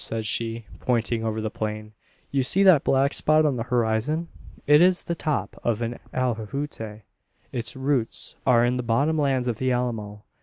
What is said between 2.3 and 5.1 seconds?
"you see that black spot on the horizon? It is